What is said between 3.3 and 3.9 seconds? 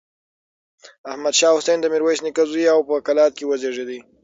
کې وزېږېد.